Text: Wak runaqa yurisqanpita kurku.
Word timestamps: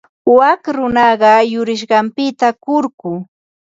Wak 0.35 0.63
runaqa 0.75 1.31
yurisqanpita 1.51 2.47
kurku. 2.63 3.11